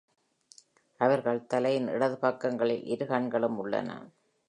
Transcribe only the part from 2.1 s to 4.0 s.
பக்கங்களில் இரு கண்களும் உள்ளன.